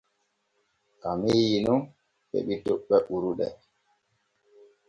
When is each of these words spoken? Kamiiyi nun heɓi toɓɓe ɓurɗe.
Kamiiyi 1.01 1.57
nun 1.65 1.81
heɓi 2.31 2.55
toɓɓe 2.65 2.95
ɓurɗe. 3.07 3.47